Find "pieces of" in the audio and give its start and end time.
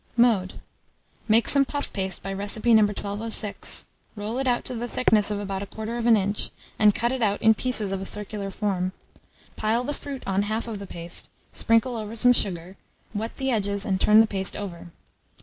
7.53-8.01